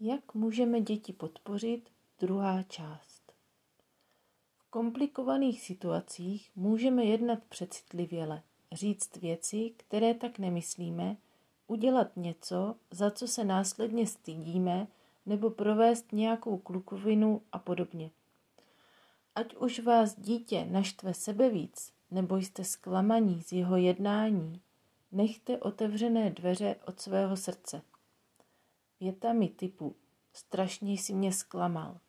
Jak 0.00 0.34
můžeme 0.34 0.80
děti 0.80 1.12
podpořit? 1.12 1.90
Druhá 2.20 2.62
část. 2.62 3.32
V 4.58 4.70
komplikovaných 4.70 5.60
situacích 5.62 6.50
můžeme 6.56 7.04
jednat 7.04 7.38
přecitlivěle, 7.48 8.42
říct 8.72 9.16
věci, 9.16 9.72
které 9.76 10.14
tak 10.14 10.38
nemyslíme, 10.38 11.16
udělat 11.66 12.16
něco, 12.16 12.74
za 12.90 13.10
co 13.10 13.28
se 13.28 13.44
následně 13.44 14.06
stydíme, 14.06 14.86
nebo 15.26 15.50
provést 15.50 16.12
nějakou 16.12 16.58
klukovinu 16.58 17.42
a 17.52 17.58
podobně. 17.58 18.10
Ať 19.34 19.56
už 19.56 19.80
vás 19.80 20.20
dítě 20.20 20.66
naštve 20.70 21.14
sebe 21.14 21.50
víc, 21.50 21.92
nebo 22.10 22.36
jste 22.36 22.64
zklamaní 22.64 23.42
z 23.42 23.52
jeho 23.52 23.76
jednání, 23.76 24.60
nechte 25.12 25.58
otevřené 25.58 26.30
dveře 26.30 26.76
od 26.86 27.00
svého 27.00 27.36
srdce. 27.36 27.82
Větami 29.00 29.48
typu 29.48 29.96
strašně 30.32 30.92
jsi 30.92 31.14
mě 31.14 31.32
zklamal, 31.32 32.00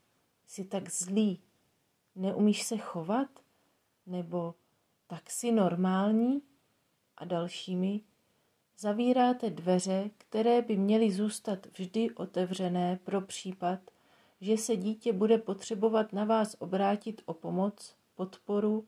jsi 0.45 0.65
tak 0.65 0.89
zlý, 0.89 1.41
neumíš 2.15 2.63
se 2.63 2.77
chovat, 2.77 3.39
nebo 4.05 4.55
tak 5.07 5.29
si 5.29 5.51
normální? 5.51 6.41
A 7.17 7.25
dalšími, 7.25 8.01
zavíráte 8.77 9.49
dveře, 9.49 10.09
které 10.17 10.61
by 10.61 10.77
měly 10.77 11.11
zůstat 11.11 11.65
vždy 11.77 12.11
otevřené 12.11 12.99
pro 13.03 13.21
případ, 13.21 13.79
že 14.41 14.57
se 14.57 14.75
dítě 14.75 15.13
bude 15.13 15.37
potřebovat 15.37 16.13
na 16.13 16.25
vás 16.25 16.55
obrátit 16.59 17.21
o 17.25 17.33
pomoc, 17.33 17.95
podporu, 18.15 18.87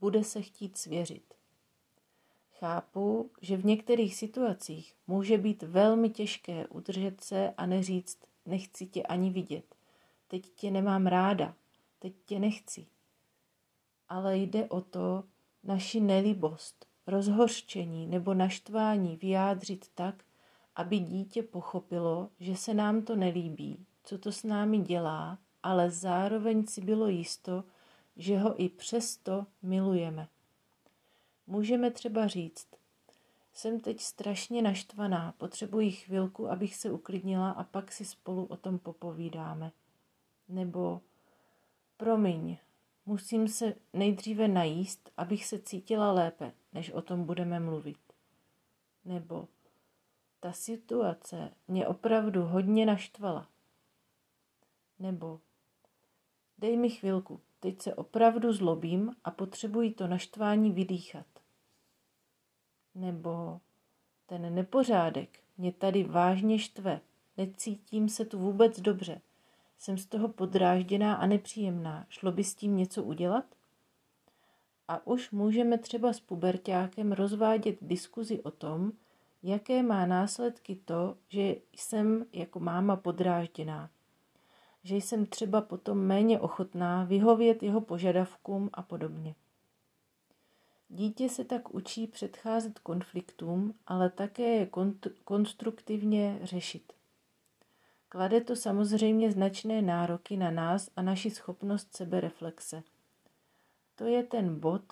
bude 0.00 0.24
se 0.24 0.42
chtít 0.42 0.78
svěřit. 0.78 1.34
Chápu, 2.60 3.30
že 3.42 3.56
v 3.56 3.64
některých 3.64 4.14
situacích 4.14 4.94
může 5.06 5.38
být 5.38 5.62
velmi 5.62 6.10
těžké 6.10 6.66
udržet 6.66 7.20
se 7.20 7.54
a 7.56 7.66
neříct, 7.66 8.26
nechci 8.46 8.86
tě 8.86 9.02
ani 9.02 9.30
vidět, 9.30 9.74
teď 10.28 10.50
tě 10.54 10.70
nemám 10.70 11.06
ráda, 11.06 11.54
teď 11.98 12.12
tě 12.24 12.38
nechci. 12.38 12.86
Ale 14.08 14.36
jde 14.38 14.64
o 14.64 14.80
to, 14.80 15.24
naši 15.64 16.00
nelibost, 16.00 16.86
rozhořčení 17.06 18.06
nebo 18.06 18.34
naštvání 18.34 19.16
vyjádřit 19.16 19.90
tak, 19.94 20.24
aby 20.76 20.98
dítě 20.98 21.42
pochopilo, 21.42 22.30
že 22.40 22.56
se 22.56 22.74
nám 22.74 23.02
to 23.02 23.16
nelíbí, 23.16 23.86
co 24.04 24.18
to 24.18 24.32
s 24.32 24.42
námi 24.44 24.78
dělá, 24.78 25.38
ale 25.62 25.90
zároveň 25.90 26.66
si 26.66 26.80
bylo 26.80 27.08
jisto, 27.08 27.64
že 28.16 28.38
ho 28.38 28.62
i 28.62 28.68
přesto 28.68 29.46
milujeme. 29.62 30.28
Můžeme 31.50 31.90
třeba 31.90 32.26
říct, 32.26 32.68
jsem 33.52 33.80
teď 33.80 34.00
strašně 34.00 34.62
naštvaná, 34.62 35.34
potřebuji 35.38 35.90
chvilku, 35.90 36.50
abych 36.50 36.76
se 36.76 36.90
uklidnila 36.90 37.50
a 37.50 37.64
pak 37.64 37.92
si 37.92 38.04
spolu 38.04 38.44
o 38.44 38.56
tom 38.56 38.78
popovídáme. 38.78 39.72
Nebo 40.48 41.00
promiň, 41.96 42.58
musím 43.06 43.48
se 43.48 43.74
nejdříve 43.92 44.48
najíst, 44.48 45.10
abych 45.16 45.46
se 45.46 45.58
cítila 45.58 46.12
lépe, 46.12 46.52
než 46.72 46.90
o 46.90 47.02
tom 47.02 47.24
budeme 47.24 47.60
mluvit. 47.60 47.98
Nebo 49.04 49.48
ta 50.40 50.52
situace 50.52 51.50
mě 51.68 51.86
opravdu 51.86 52.42
hodně 52.42 52.86
naštvala. 52.86 53.48
Nebo 54.98 55.40
dej 56.58 56.76
mi 56.76 56.90
chvilku, 56.90 57.40
teď 57.60 57.82
se 57.82 57.94
opravdu 57.94 58.52
zlobím 58.52 59.12
a 59.24 59.30
potřebuji 59.30 59.90
to 59.90 60.06
naštvání 60.06 60.72
vydýchat. 60.72 61.37
Nebo 62.98 63.60
ten 64.26 64.54
nepořádek 64.54 65.38
mě 65.58 65.72
tady 65.72 66.04
vážně 66.04 66.58
štve, 66.58 67.00
necítím 67.36 68.08
se 68.08 68.24
tu 68.24 68.38
vůbec 68.38 68.80
dobře, 68.80 69.20
jsem 69.78 69.98
z 69.98 70.06
toho 70.06 70.28
podrážděná 70.28 71.14
a 71.14 71.26
nepříjemná, 71.26 72.06
šlo 72.08 72.32
by 72.32 72.44
s 72.44 72.54
tím 72.54 72.76
něco 72.76 73.04
udělat? 73.04 73.44
A 74.88 75.06
už 75.06 75.30
můžeme 75.30 75.78
třeba 75.78 76.12
s 76.12 76.20
pubertákem 76.20 77.12
rozvádět 77.12 77.78
diskuzi 77.80 78.42
o 78.42 78.50
tom, 78.50 78.92
jaké 79.42 79.82
má 79.82 80.06
následky 80.06 80.76
to, 80.84 81.16
že 81.28 81.56
jsem 81.76 82.26
jako 82.32 82.60
máma 82.60 82.96
podrážděná. 82.96 83.90
Že 84.82 84.96
jsem 84.96 85.26
třeba 85.26 85.60
potom 85.60 85.98
méně 85.98 86.40
ochotná 86.40 87.04
vyhovět 87.04 87.62
jeho 87.62 87.80
požadavkům 87.80 88.70
a 88.72 88.82
podobně. 88.82 89.34
Dítě 90.88 91.28
se 91.28 91.44
tak 91.44 91.74
učí 91.74 92.06
předcházet 92.06 92.78
konfliktům, 92.78 93.74
ale 93.86 94.10
také 94.10 94.42
je 94.42 94.70
konstruktivně 95.24 96.38
řešit. 96.42 96.92
Klade 98.08 98.40
to 98.40 98.56
samozřejmě 98.56 99.32
značné 99.32 99.82
nároky 99.82 100.36
na 100.36 100.50
nás 100.50 100.90
a 100.96 101.02
naši 101.02 101.30
schopnost 101.30 101.96
sebereflexe. 101.96 102.82
To 103.94 104.04
je 104.04 104.22
ten 104.22 104.60
bod 104.60 104.82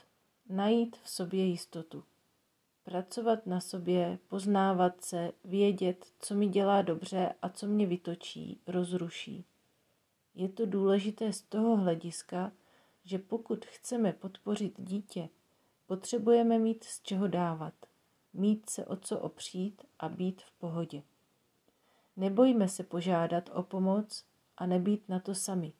najít 0.48 0.96
v 0.96 1.10
sobě 1.10 1.44
jistotu. 1.44 2.04
Pracovat 2.84 3.46
na 3.46 3.60
sobě, 3.60 4.18
poznávat 4.28 5.04
se, 5.04 5.32
vědět, 5.44 6.06
co 6.18 6.34
mi 6.34 6.48
dělá 6.48 6.82
dobře 6.82 7.34
a 7.42 7.48
co 7.48 7.66
mě 7.66 7.86
vytočí, 7.86 8.60
rozruší. 8.66 9.44
Je 10.34 10.48
to 10.48 10.66
důležité 10.66 11.32
z 11.32 11.42
toho 11.42 11.76
hlediska, 11.76 12.52
že 13.04 13.18
pokud 13.18 13.66
chceme 13.66 14.12
podpořit 14.12 14.74
dítě, 14.78 15.28
potřebujeme 15.86 16.58
mít 16.58 16.84
z 16.84 17.02
čeho 17.02 17.28
dávat, 17.28 17.74
mít 18.32 18.70
se 18.70 18.84
o 18.84 18.97
co 18.97 19.19
opřít 19.19 19.84
a 19.98 20.08
být 20.08 20.42
v 20.42 20.52
pohodě. 20.52 21.02
Nebojme 22.16 22.69
se 22.69 22.84
požádat 22.84 23.50
o 23.54 23.62
pomoc 23.62 24.25
a 24.56 24.66
nebýt 24.66 25.08
na 25.08 25.20
to 25.20 25.34
sami. 25.34 25.72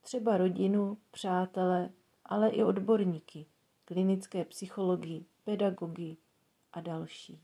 Třeba 0.00 0.36
rodinu, 0.36 0.98
přátele, 1.10 1.90
ale 2.24 2.48
i 2.48 2.64
odborníky, 2.64 3.46
klinické 3.84 4.44
psychologii, 4.44 5.26
pedagogy 5.44 6.16
a 6.72 6.80
další. 6.80 7.40